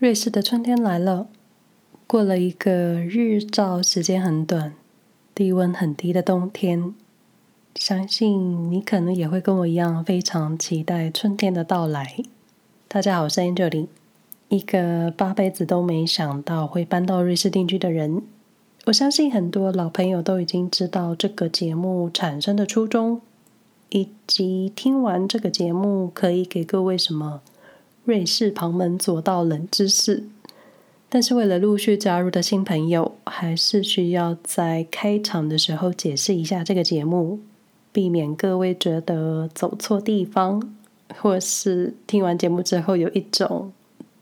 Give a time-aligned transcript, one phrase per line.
[0.00, 1.26] 瑞士的春天来了，
[2.06, 4.72] 过了一个日照时间很短、
[5.34, 6.94] 低温很低的冬天。
[7.74, 12.16] 相信你可能也会跟我一样，非常期待春天的到来。
[12.88, 13.88] 大家好，我是 Angelin
[14.48, 18.22] 一个八辈子都没想到会搬到瑞士定居的人。
[18.86, 23.20] 我相信很多老朋友都已经知道这个节目产生的初衷，
[23.90, 27.42] 以及听完这个节目可以给各位什么。
[28.10, 30.24] 瑞士旁门左道冷知识，
[31.08, 37.38] 但是为了陆续加入的新朋友，还是需要在开场的时候解释一下这个节目，
[37.92, 40.74] 避免各位觉得走错地方，
[41.20, 43.70] 或是听完节目之后有一种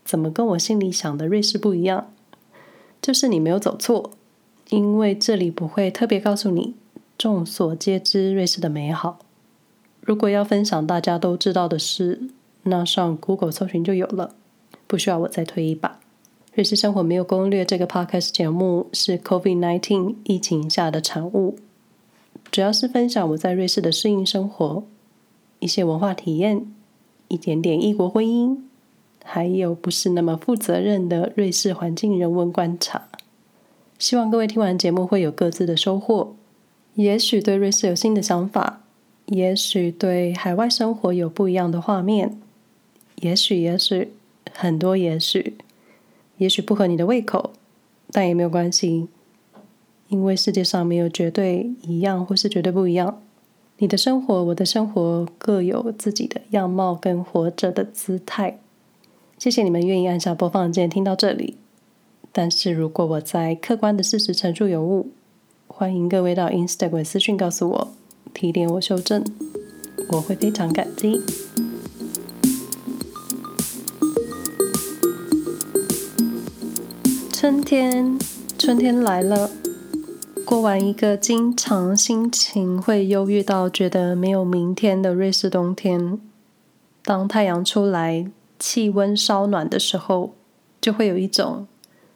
[0.05, 2.11] 怎么跟我心里想的瑞士不一样。
[3.01, 4.11] 就是你没有走错，
[4.69, 6.75] 因为这里不会特别告诉你
[7.17, 9.21] 众所皆知瑞士的美好。
[10.03, 12.29] 如果要分享大家都知道的事，
[12.69, 14.35] 那上 Google 搜寻就有了，
[14.87, 16.01] 不需要我再推一把。
[16.55, 21.57] 瑞士生活没有攻略这个 Podcast 节目是 COVID-19 疫情下的产物，
[22.51, 24.83] 主要是分享我在瑞士的适应生活，
[25.61, 26.67] 一些文化体验，
[27.29, 28.59] 一点点异国婚姻，
[29.25, 33.09] 还有不是那么负责任的瑞士环境人文观察。
[33.99, 36.35] 希望各位听完节目会有各自的收获，
[36.95, 38.81] 也许对瑞士有新的想法，
[39.27, 42.41] 也许对海外生活有不一样的画面。
[43.21, 44.13] 也许，也许
[44.53, 45.57] 很多，也许，
[46.37, 47.53] 也许不合你的胃口，
[48.13, 49.09] 但也没有关系，
[50.09, 53.21] 因为世界上没有绝对一样或是绝对不一样。
[53.79, 58.59] 你的生活，我的生活，各有自己的样貌跟活着的姿态。
[59.39, 61.57] 谢谢你们愿意按下播放键听到这里。
[62.33, 65.11] 但是如果我在客观的事实陈述有误，
[65.67, 67.89] 欢迎各位到 Instagram 私讯告诉我，
[68.35, 69.25] 提点我修正，
[70.11, 71.21] 我会非常感激。
[77.41, 78.19] 春天，
[78.59, 79.49] 春天来了。
[80.45, 86.19] 过完一个经常心情会忧郁到觉得没有明天的瑞士冬天，
[87.05, 90.35] 当太阳出来，气温稍暖的时候，
[90.81, 91.69] 就会有一种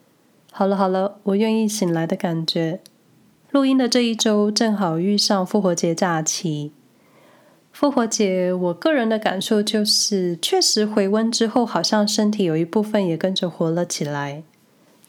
[0.51, 2.81] “好了好了，我愿意醒来”的感觉。
[3.53, 6.73] 录音的这一周正好遇上复活节假期。
[7.71, 14.43] 复活节，我个人的感受就是，确实回温之后，好像身体有一部分也跟着活了起来。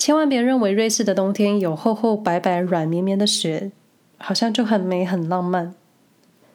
[0.06, 3.72] 千万别认为瑞士的冬天有厚厚白白、软绵绵的雪，
[4.18, 5.74] 好像就很美很浪漫。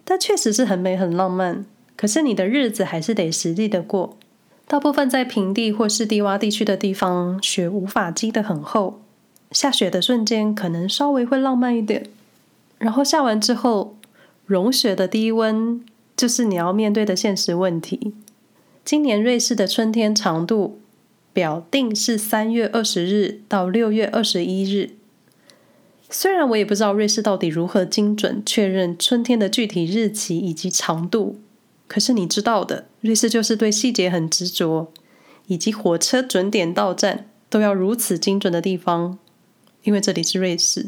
[0.05, 1.65] 但确实是很美很浪漫。
[1.97, 4.19] 可是你的日子还是得实际的过。
[4.67, 9.01] 大部分在平地或是低洼地区的地方，雪无法积得很厚。
[9.53, 12.05] 下雪的瞬间可能稍微会浪漫一点，
[12.77, 13.97] 然后下完之后，
[14.45, 15.83] 融雪的低温
[16.15, 18.13] 就是你要面对的现实问题。
[18.85, 20.81] 今年瑞士的春天长度。
[21.39, 24.97] 表定是三月二十日到六月二十一日。
[26.11, 31.39] 虽然我也不知道瑞士到底如何精准确认春天的具体日期以及长度，
[31.87, 34.93] 可是你知道的，瑞士就是对细节很执着，
[35.47, 39.17] 以及火车准点到站都要如此精准的地方。
[39.85, 40.87] 因为这里是瑞士。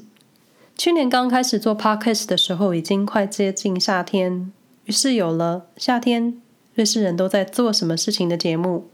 [0.77, 4.51] 去年刚开始做 podcast 的时候，已经快接近夏天，
[4.87, 6.43] 于是有了夏天
[6.75, 8.89] 瑞士人都在做什么事情的节目。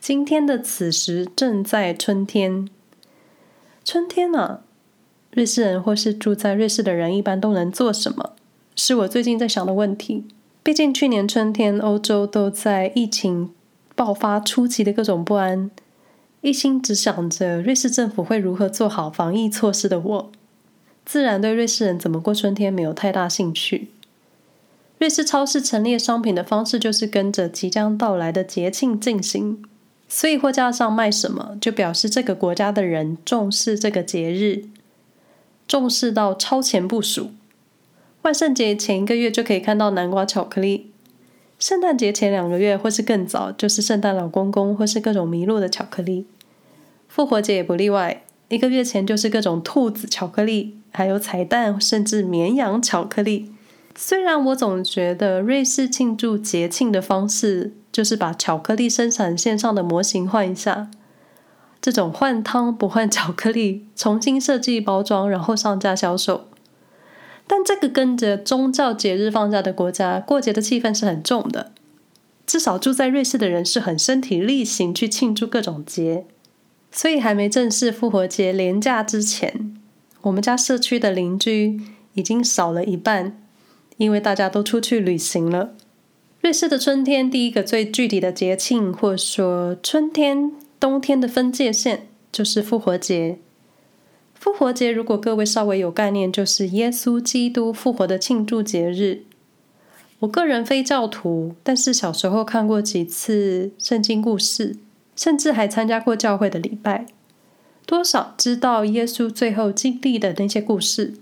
[0.00, 2.66] 今天的此时正在春天，
[3.84, 4.60] 春天呢、啊？
[5.32, 8.32] 瑞士人或是住在瑞士的人一般都能做什么？
[8.74, 10.24] 是我最近在想的问题。
[10.62, 13.52] 毕竟去年春天欧洲都在疫情
[13.94, 15.70] 爆发初期的各种不安，
[16.40, 20.32] 一心只想着瑞士政府会如何做好防疫措施的我，
[21.04, 23.90] 自然对瑞士人怎么过春天没有太大兴趣。
[24.96, 29.62] 瑞士超市陈列商品的方式就是跟着即将到来的节庆进行。
[30.12, 34.64] 所以货架上卖什么，就表示这个国家的人重视这个节日，
[35.68, 37.30] 重视到超前部署。
[38.22, 40.90] 万圣节前一个月就可以看到南瓜巧克力，
[41.60, 46.26] 圣诞节前两个月或是更早，就是圣诞老公公或是各种麋鹿的巧克力。
[47.06, 53.52] 复活节也不例外，一个月前就是各种兔子巧克力，还有彩蛋，甚至绵羊巧克力。
[53.96, 60.90] 虽然我总觉得瑞士庆祝节庆的方式，就是把巧克力生产线上的模型换一下，
[61.80, 66.48] 这种换汤不换巧克力，重新设计包装，然后上架销售。
[67.46, 71.72] 但这个跟着宗教节日放假的国家，过节的气氛是很重的。
[72.46, 76.26] 至少住在瑞士的人是很身体力行去庆祝各种节。
[76.92, 79.76] 所以还没正式复活节连假之前，
[80.22, 81.80] 我们家社区的邻居
[82.14, 83.40] 已经少了一半，
[83.96, 85.74] 因为大家都出去旅行了。
[86.40, 90.50] 瑞士的春天，第一个最具体的节庆，或者说春天，
[90.80, 93.38] 冬天的分界线就是复活节。
[94.34, 99.24] 复活节，如果各位稍微有概念，就是耶稣基督复活的庆祝节日。
[100.20, 104.76] 我个人非教徒，但是小时候看过几次圣经故事，
[105.14, 107.06] 甚至还参加过教会的礼拜，
[107.84, 111.12] 多少知道耶稣最后经历的那些故事。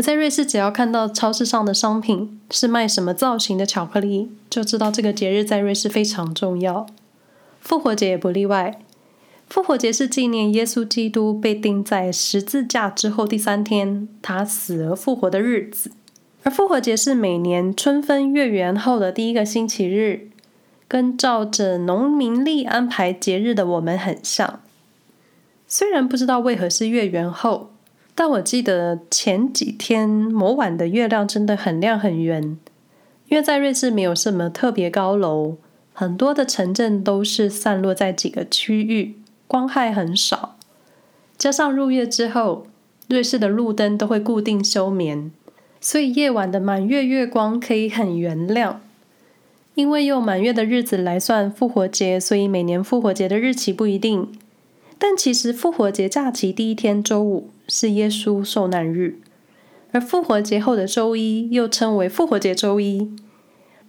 [0.00, 6.86] 而在瑞士，只要看到超市上的商品是卖什么造型的巧克力，就知道这个节日在瑞士非常重要。
[7.60, 8.80] 复活节也不例外。
[9.50, 15.90] 复活节是纪念耶稣基督被钉在十字架之后第三天，他死而复活的日子。
[16.44, 20.30] 而复活节是每年春分月圆后的第一个星期日，
[20.88, 24.60] 跟照着农民历安排节日的我们很像。
[25.68, 27.72] 虽然不知道为何是月圆后，
[28.22, 32.58] 但我记得前几天某晚的月亮真的很亮很圆，
[33.28, 35.56] 因为在瑞士没有什么特别高楼，
[35.94, 39.14] 很多的城镇都是散落在几个区域。
[39.46, 40.58] 光害很少，
[41.38, 42.66] 加上入夜之后，
[43.08, 45.32] 瑞士的路灯都会固定休眠，
[45.80, 48.82] 所以夜晚的满月月光可以很圆亮。
[49.74, 54.30] 因为用满月的日子来算复活节，所以每年复活节的日期不一定。
[54.98, 59.20] 但其实复活节假期第一天周五是耶稣受难日，
[59.92, 63.08] 而复活节后的周一又称为复活节周一。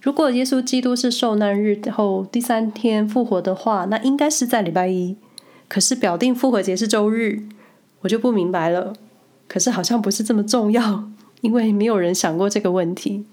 [0.00, 5.16] 如果耶稣基督是受难日后第三天复活的话，那应该是在礼拜一。
[5.68, 7.42] 可是表定复活节是周日，
[8.00, 8.92] 我就不明白了。
[9.48, 11.08] 可是好像不是这么重要，
[11.42, 13.24] 因为没有人想过这个问题。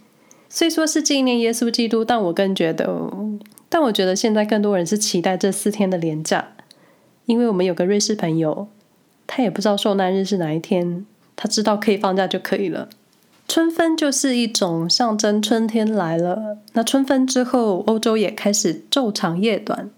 [0.48, 3.12] 虽说是纪念耶稣基督，但我更觉得，
[3.70, 6.54] 但我觉得现在更多人是期待这四天的连假，
[7.26, 8.68] 因为我们有个瑞士朋友，
[9.32, 11.06] 他也不知道受难日是哪一天，
[11.36, 12.90] 他知道可以放假就可以了。
[13.48, 16.58] 春分就是一种象征春天来了。
[16.74, 19.92] 那春分之后，欧洲也开始昼长夜短，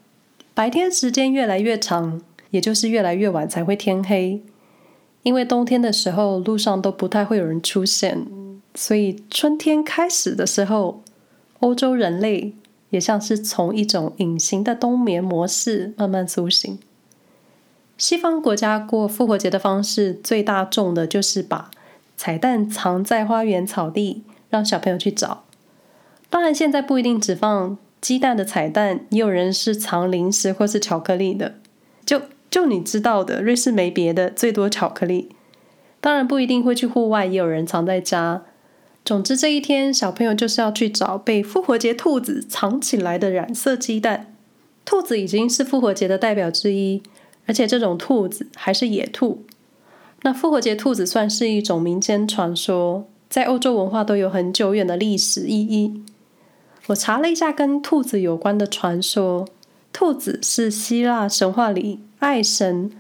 [0.54, 2.22] 白天时间越来越长。
[2.52, 4.44] 也就是越来越晚才会天黑，
[5.24, 8.28] 因为冬天的时候路上都不太会有人出现，
[8.76, 11.02] 所以春天开始的时候，
[11.62, 12.54] 欧洲人类
[12.90, 16.78] 也像是从一种隐形的冬眠模式慢慢苏醒。
[18.02, 21.70] 西方国家过复活节的方式最大众的就是把
[22.18, 25.44] 彩蛋藏在花园草地，让小朋友去找。
[26.28, 31.54] 当然，现在不一定只放鸡蛋的彩蛋，也有人是藏零食或是巧克力的，
[32.04, 32.24] 就。
[32.50, 35.30] 就你知道的，瑞士没别的，最多巧克力。
[36.02, 38.42] 当然不一定会去户外，也有人藏在家。
[39.06, 44.34] 总之这一天，小朋友就是要去找被复活节兔子藏起来的染色鸡蛋。
[44.84, 47.02] 兔子已经是复活节的代表之一，
[47.46, 49.44] 而且这种兔子还是野兔。
[50.24, 56.04] 那复活节兔子算是一种民间传说，在欧洲文化都有很久远的历史意义。
[56.88, 59.48] 我查了一下跟兔子有关的传说，
[59.92, 62.00] 兔子是希腊神话里。
[62.20, 62.92] 爱神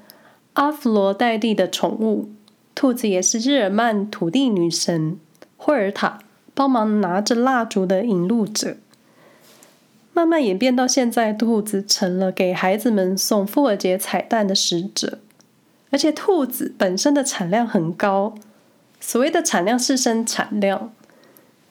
[0.53, 2.29] 阿弗罗代蒂的宠物，
[2.73, 5.19] 兔子也是日耳曼土地女神
[5.57, 6.17] 霍尔塔
[6.55, 8.77] 帮忙拿着蜡烛的引路者。
[10.13, 15.19] 慢慢演变到现在，兔子成了给孩子们送复活节彩蛋的使者。
[15.89, 18.35] 而且，兔子本身的产量很高。
[18.99, 20.93] 所谓的产量是生产量，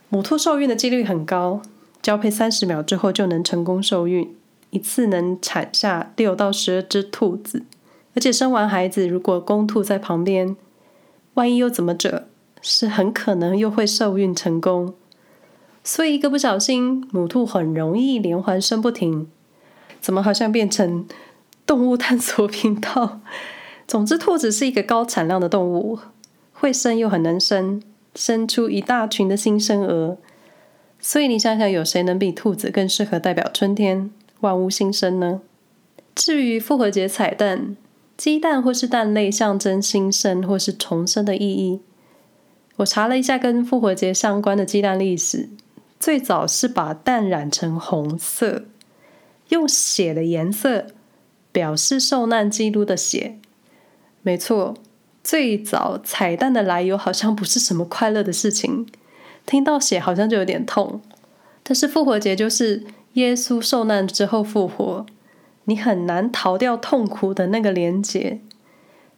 [0.08, 1.62] 母兔受孕的几率很高，
[2.02, 4.34] 交配三十秒之后就能成功受孕。
[4.70, 7.64] 一次能产下六到十二只兔子，
[8.14, 10.56] 而且生完孩子，如果公兔在旁边，
[11.34, 12.26] 万一又怎么着，
[12.62, 14.94] 是很可能又会受孕成功。
[15.82, 19.28] 所以一个不小心，母兔很容易连环生不停。
[20.00, 21.06] 怎么好像变成
[21.66, 23.20] 动物探索频道？
[23.86, 25.98] 总之，兔子是一个高产量的动物，
[26.52, 27.82] 会生又很能生，
[28.14, 30.16] 生出一大群的新生儿。
[31.00, 34.10] 所以你想想，有谁能比兔子更适合代表春天？
[34.40, 35.40] 万物新生呢？
[36.14, 37.76] 至于复活节彩蛋，
[38.16, 41.80] 鸡蛋或是蛋类象征新生或是重生的意义。
[42.76, 45.48] 我查了一下跟复活节相关的鸡蛋历史，
[46.00, 48.64] 最早是把蛋染成红色，
[49.50, 50.86] 用血的颜色
[51.52, 53.38] 表示受难基督的血。
[54.22, 54.74] 没错，
[55.22, 58.86] 最早彩蛋的来由好像不是什么快乐的事情，
[59.46, 61.00] 听到血好像就有点痛。
[61.62, 62.84] 但是复活节就是。
[63.14, 65.04] 耶稣受难之后复活，
[65.64, 68.40] 你很难逃掉痛苦的那个连结。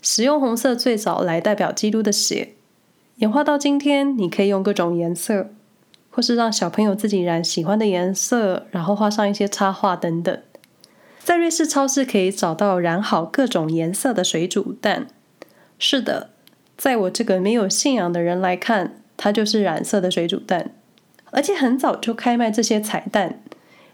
[0.01, 2.55] 使用红色最早来代表基督的血，
[3.17, 5.51] 演化到今天，你可以用各种颜色，
[6.13, 10.39] 或是让小朋友自己染喜欢的颜色，然后画上一些插画等等。
[11.19, 15.09] 在瑞士超市可以找到染好各种颜色的水煮蛋。
[15.79, 16.31] 是的，
[16.77, 20.73] 在我这个没有信仰的人来看，它就是染色的水煮蛋，
[21.31, 23.43] 而且很早就开卖这些彩蛋。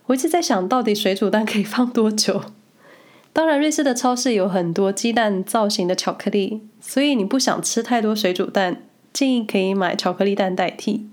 [0.07, 2.43] 我一直在想到底水煮蛋可以放多久？
[3.35, 8.83] 当然，瑞士的超市有很多鸡蛋造型的巧克力，所以你不想吃太多水煮蛋，
[9.13, 11.09] 建议可以买巧克力蛋代替。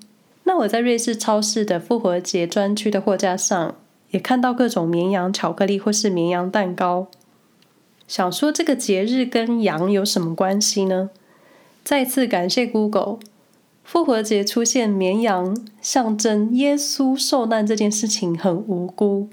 [0.46, 3.76] 那我在瑞士超市的复活节专区的货架上，
[4.12, 7.08] 也看到各种绵羊巧克力或是绵羊蛋糕。
[8.08, 11.10] 想说这个节日跟羊有什么关系呢？
[11.84, 13.18] 再次感谢 Google，
[13.84, 19.30] 复活节出现绵羊，象征耶稣受难这件事情很无辜。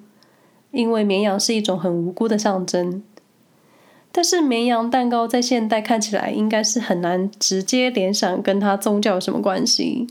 [0.71, 3.03] 因为绵羊是一种很无辜的象征，
[4.11, 10.07] 但是绵羊蛋糕在现代看起来应该是很难直接联想跟它宗教有什么关系，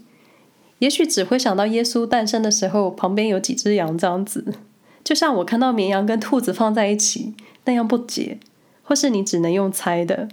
[0.82, 4.44] 也许只会想到耶稣诞生的时候旁边有几只羊这样子，
[5.04, 7.36] 就像我看到绵羊跟兔子放在一起
[7.66, 8.40] 那样不解，
[8.82, 10.28] 或是你只能用猜的。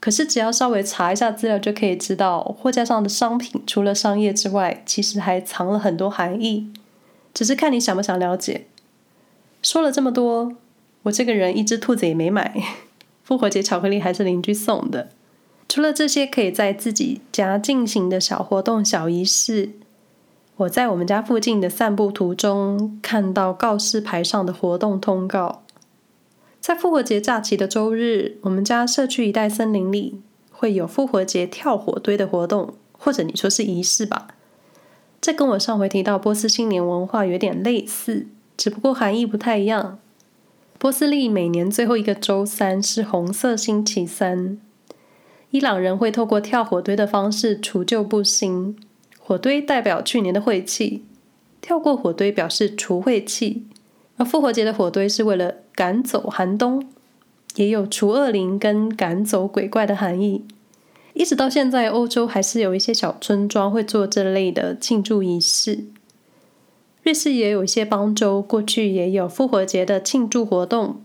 [0.00, 6.72] 可是只要稍微查一下资料就可以知道，货架上的商品除了商业之外，其实还藏了很多含义，
[7.34, 8.64] 只是看你想不想了解。
[9.62, 10.56] 说了这么多，
[11.02, 12.54] 我这个人一只兔子也没买，
[13.22, 15.10] 复活节巧克力还是邻居送的。
[15.68, 19.72] 除了这些可以在自己家进行的小活动、小仪式，
[20.56, 25.62] 我在我们家附近的散步途中看到告示牌上的活动通告。
[26.58, 30.20] 在复活节假期的周日，我们家社区一带森林里
[30.50, 34.28] 会有复活节跳火堆的活动，或者你说是仪式吧。
[35.20, 38.26] 这跟我上回提到波斯新年文化有点类似。
[38.56, 40.00] 只不过含义不太一样。
[40.78, 44.58] 波斯历每年最后一个周三是红色星期三。
[45.50, 48.76] 伊朗人会透过跳火堆的方式除旧布新。
[49.18, 51.04] 火堆代表去年的晦气，
[51.60, 53.64] 跳过火堆表示除晦气。
[54.16, 56.86] 而复活节的火堆是为了赶走寒冬，
[57.56, 60.44] 也有除恶灵跟赶走鬼怪的含义。
[61.14, 65.84] 一直到现在，欧洲还是有一些小村庄会做这类的庆祝仪式。
[67.02, 71.00] 瑞士也有一些邦州，过去也有复活节的庆祝活动，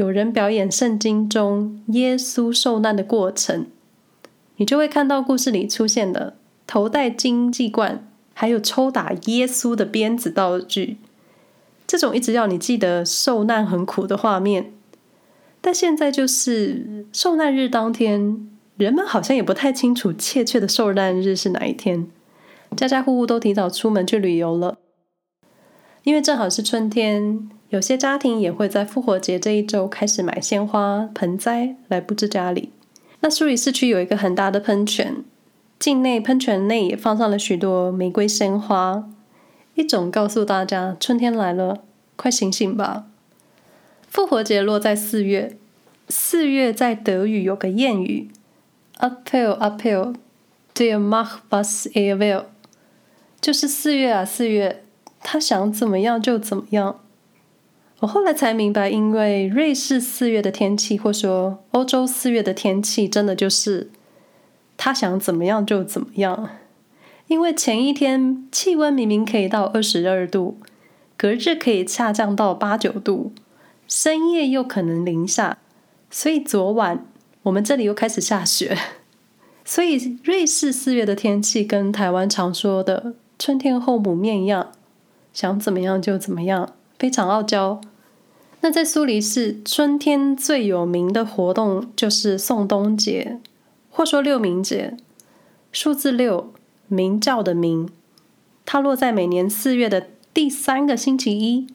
[0.00, 3.66] 有人表演圣经中耶稣受难的过程，
[4.56, 10.96] 你就会看到故事里出现的头戴金鸡冠，还有抽打耶稣的鞭子道具，
[11.86, 14.72] 这种一直要你记得受难很苦的画面。
[15.60, 22.08] 但现在就是受难日当天，人们好像也不太清楚确切的受难日是哪一天，
[22.74, 24.78] 家家户户都提早出门去旅游了。
[26.04, 32.70] 因为正好是春天，有些家庭也会在复活节这一周开始买鲜花、盆栽来布置家里。
[33.20, 35.22] 那苏黎世区有一个很大的喷泉，
[35.78, 39.08] 境内喷泉内也放上了许多玫瑰鲜花，
[39.74, 41.84] 一种告诉大家春天来了，
[42.16, 43.06] 快醒醒吧。
[44.08, 45.56] 复活节落在四月，
[46.08, 48.28] 四月在德语有个谚语
[48.98, 50.16] ：“April, April,
[50.74, 52.46] der macht was er will”，
[53.40, 54.82] 就是四月啊，四月。
[55.22, 56.98] 他想怎么样就怎么样。
[58.00, 63.90] 我后来才明白，因为瑞士四月的天气，或说欧洲四月的天气，真的就是
[64.78, 66.48] 他想怎么样就怎么样。
[67.26, 70.58] 因为前一天气温明明可以到二十二度，
[71.16, 73.32] 隔日可以下降到八九度，
[73.86, 75.58] 深夜又可能零下，
[76.10, 77.06] 所以昨晚
[77.42, 78.76] 我们这里又开始下雪。
[79.62, 84.72] 所以瑞士四月的天气跟台湾常说的春天后母面一样。
[85.32, 87.80] 想怎么样就怎么样，非常傲娇。
[88.60, 93.40] 那在苏黎世，春天最有名的活动就是送冬节，
[93.88, 94.98] 或说六明节。
[95.72, 96.52] 数字六，
[96.88, 97.88] 鸣叫的鸣，
[98.66, 101.66] 它落在每年四月的第三个星期一。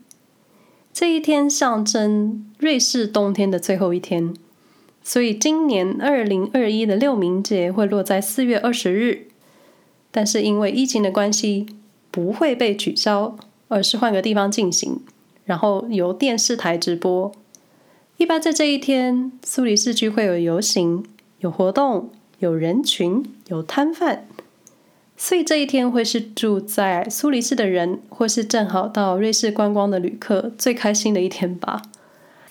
[0.94, 4.34] 这一天象征瑞士冬天的最后一天，
[5.02, 9.28] 所以今年二零二一的六明节会落在四月二十日。
[10.12, 11.66] 但是因为疫情的关系，
[12.12, 13.36] 不会被取消，
[13.70, 15.02] 而是换个地方进行，
[15.46, 17.32] 然后由电视台直播。
[18.18, 21.06] 一般在这一天，苏黎世区会有游行、
[21.40, 22.10] 有活动、
[22.40, 24.28] 有人群、有摊贩，
[25.16, 31.82] 所以这一天会是住在苏黎世的人，或是正好到瑞士观光的旅客最开心的一天吧。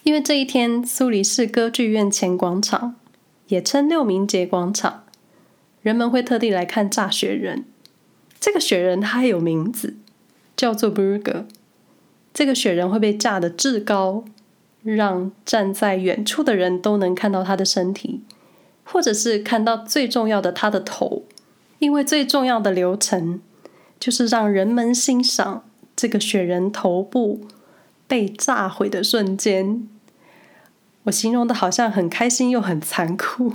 [0.03, 2.97] 因为这一天，苏黎世歌剧院前广场，
[3.49, 5.05] 也称六明节广场，
[5.81, 7.65] 人们会特地来看炸雪人。
[8.39, 9.97] 这个雪人它还有名字，
[10.55, 11.47] 叫做 Burger。
[12.35, 14.25] 这个雪人会被炸得至高，
[14.83, 18.23] 让站在远处的人都能看到他的身体，
[18.85, 21.23] 或者是看到最重要的他的头。
[21.79, 23.41] 因为最重要的流程
[24.00, 25.64] 就是让人们欣赏
[25.95, 27.43] 这个雪人头部
[28.09, 29.87] 被炸毁的瞬间。
[31.05, 33.53] 我形容的好像很开心又很残酷。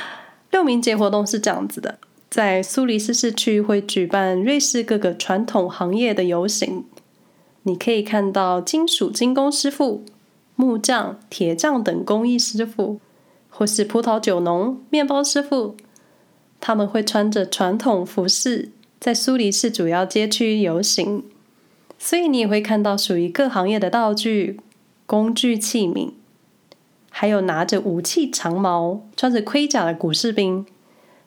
[0.52, 1.98] 六冥节活动是这样子的。
[2.30, 6.84] 在苏黎世市区会举办瑞士各个传统行业的游行，
[7.64, 10.04] 你可以看到金属精工师傅、
[10.54, 13.00] 木匠、铁匠等工艺师傅，
[13.50, 15.76] 或是葡萄酒农、面包师傅，
[16.60, 21.24] 他们会穿着传统服饰，在苏黎世主要街区游行。
[21.98, 24.60] 所以你也会看到属于各行业的道具、
[25.06, 26.10] 工具器皿，
[27.10, 30.66] 还有拿着武器长矛、穿着盔甲的古士兵。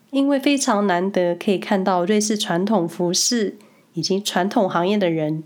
[0.09, 3.57] 因为非常难得可以看到瑞士传统服饰
[3.93, 5.43] 以及传统行业的人，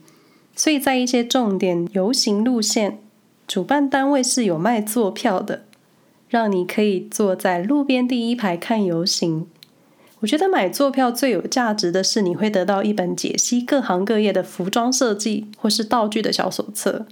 [0.55, 2.99] 所以在一些重点游行路线，
[3.47, 5.63] 主办单位是有卖坐票的，
[6.29, 9.47] 让你可以坐在路边第一排看游行。
[10.19, 17.07] 我觉得买坐票最有价值的是，你会得到一本解析各行各业的服装设计或是道具的小手册，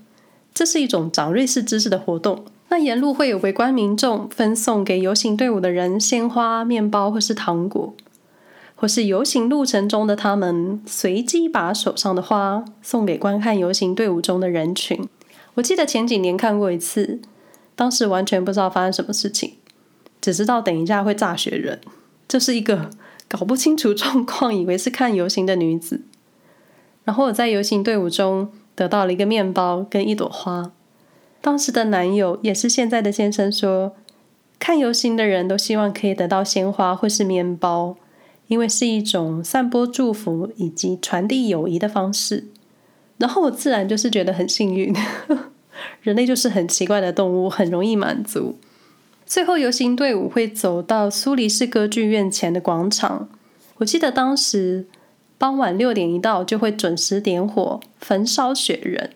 [0.53, 2.45] 这是一种长瑞士知识的活动。
[2.69, 7.95] 那沿路会有围观民众分送给游行队伍的人鲜花、面包或是糖果，
[8.79, 15.05] 或是游行路程中的他们随机把手上的花送给观看游行队伍中的人群。
[15.55, 17.19] 我记得前几年看过一次，
[17.75, 19.55] 当时完全不知道发生什么事情，
[20.21, 21.81] 只知道等一下会炸雪人。
[22.25, 22.89] 这是一个
[23.27, 26.03] 搞不清楚状况，以为是看游行的女子。
[27.03, 30.71] 然后我在游行队伍中得到了一个面包跟一朵花。
[31.41, 33.93] 当时的男友也是现在的先生说，
[34.57, 37.97] 看游行的人都希望可以得到鲜花或是面包，
[38.49, 42.49] 因为是一种散播祝福以及传递友谊的方式。
[43.17, 44.93] 然后我自然就是觉得很幸运，
[46.01, 48.57] 人类就是很奇怪的动物，很容易满足。
[49.25, 53.29] 最后游行队伍会走到苏黎世歌剧院前的广场，
[53.77, 54.87] 我记得当时
[55.37, 59.11] 傍晚六点一到就会准时点火焚烧雪人。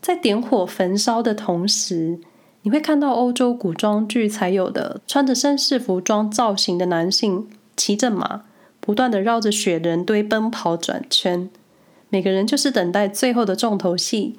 [0.00, 2.18] 在点火焚烧的同时，
[2.62, 8.42] 你会看到欧洲古装剧才有的穿着绅士服装造型的男性骑着马，
[8.86, 11.50] 不断地绕着雪人堆奔跑转圈。
[12.08, 14.36] 每个人就是等待最后的重头戏，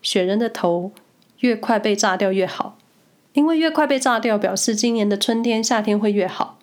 [0.00, 0.92] 雪人的头
[1.40, 2.78] 越快被炸掉越好，
[3.32, 6.60] 因为越快被炸掉，表示今年的春天、夏天会越好。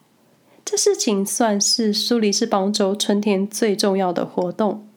[0.63, 4.87] 这事情算是苏黎世邦州春天最重要的活动。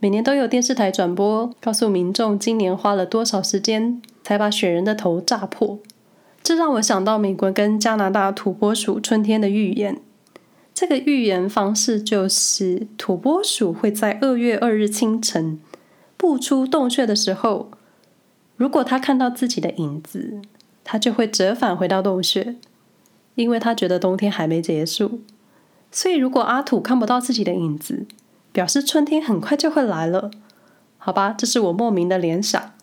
[0.00, 5.78] 每年都有电视台转播，告诉民众今年花了多少时间才把雪人的头炸破。
[6.42, 10.00] 这让我想到美国跟加拿大土拨鼠春天的预言。
[10.80, 15.58] 这个预言方式就是，土拨鼠会在二月二日清晨
[16.16, 17.68] 步出洞穴的时候，
[18.54, 20.40] 如果他看到自己的影子，
[20.84, 22.54] 他就会折返回到洞穴，
[23.34, 25.22] 因为他觉得冬天还没结束。
[25.90, 28.06] 所以，如果阿土看不到自己的影子，
[28.52, 30.30] 表示春天很快就会来了，
[30.98, 32.74] 好吧，这是我莫名的联想，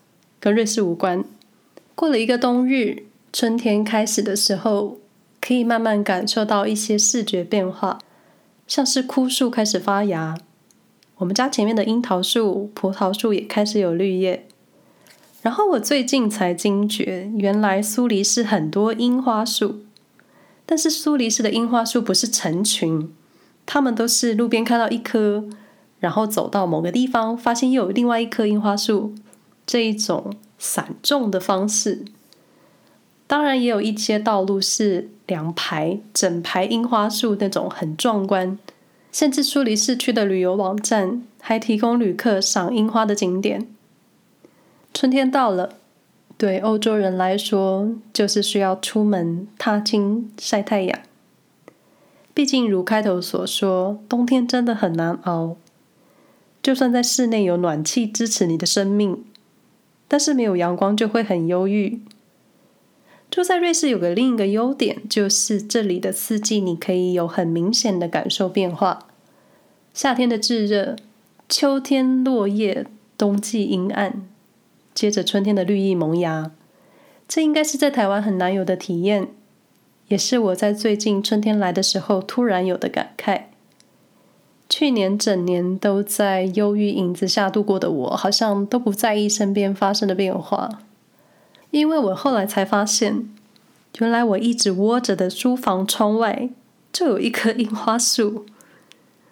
[0.42, 1.24] 跟瑞士无关。
[1.96, 4.98] 过了一个冬日，春天开始的时候，
[5.46, 8.00] 可以慢慢感受到一些视觉变化，
[8.66, 10.36] 像是枯树开始发芽，
[11.18, 14.48] 我们家前面的樱桃树、葡萄树也开始有绿叶。
[15.44, 19.82] 然后我最近才惊觉，原来苏黎世很多樱花树，
[20.66, 23.14] 但是苏黎世的樱花树不是成群，
[23.68, 25.46] 它们都是路边看到一棵。
[26.00, 29.14] 然后走到某个地方，发现又有另外一棵樱花树，
[29.68, 32.06] 这一种散种的方式。
[33.28, 38.58] 当然，也有一些道路是两排、整排樱花树那种很壮观。
[39.12, 43.66] 甚至苏黎世区的旅游网站还提供旅客赏樱花的景点。
[44.94, 45.76] 春天到了，
[46.38, 51.00] 对欧洲人来说，就是需要出门踏青晒太阳。
[52.34, 55.56] 毕竟，如开头所说，冬天真的很难熬。
[56.62, 59.24] 就算在室内有暖气支持你的生命，
[60.10, 62.02] 但是没有阳光就会很忧郁。
[63.32, 69.08] 住在瑞士有个另一个优点，就是这里的四季你可以有很明显的感受变化：
[69.94, 70.96] 夏天的炙热，
[71.50, 72.86] 秋天落叶，
[73.18, 74.26] 冬季阴暗，
[74.94, 76.52] 接着春天的绿意萌芽。
[77.28, 79.28] 这应该是在台湾很难有的体验，
[80.08, 83.46] 也是我在最近春天来的时候突然有的感慨。
[84.70, 90.82] 去年整年都在忧郁影子下度过的我，好像都不在意身边发生的变化，
[91.76, 93.28] 因为我后来才发现，
[94.00, 96.50] 原来我一直窝着的书房窗外
[96.94, 98.46] 就有一棵樱花树。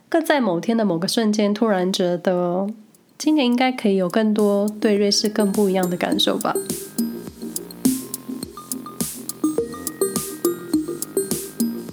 [0.10, 2.68] 更在某天的某个瞬间，突然觉得
[3.18, 6.54] 今年应该可以有更多对瑞士更不一样的感受吧。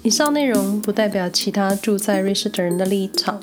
[0.03, 3.39] 以上内容不代表其他住在瑞士的人的立场，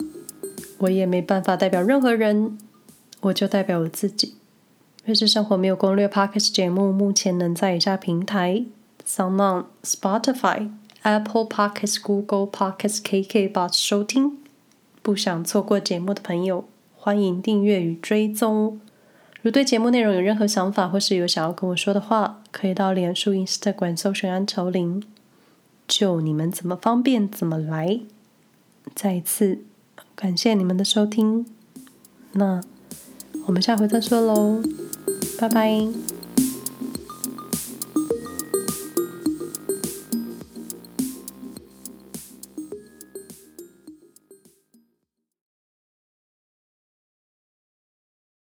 [0.76, 2.58] 我也没办法代表任何人，
[3.22, 4.37] 我就代表我自己。
[5.08, 8.66] 瑞士生活没有攻略 Podcast 节目目前能在以下平台
[9.06, 14.36] ：SoundOn、Spotify、Apple Podcast、Google Podcast、KK Box 收听。
[15.00, 18.78] 不想错过节目的朋友，欢迎订阅与追踪。
[19.40, 25.02] 如对节目内容有任何想法，或是有想要跟我说的话，可以到脸书、Instagram 搜寻安愁林，
[25.86, 28.00] 就你们怎么方便怎么来。
[28.94, 29.60] 再一次
[30.14, 31.46] 感谢你们的收听，
[32.32, 32.60] 那
[33.46, 34.62] 我们下回再说喽，
[35.38, 36.17] 拜拜。